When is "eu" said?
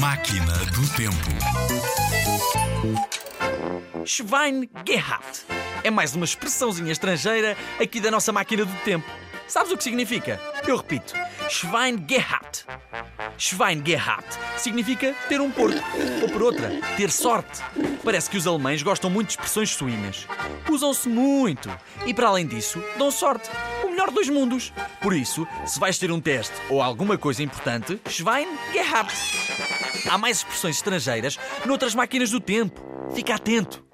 10.66-10.78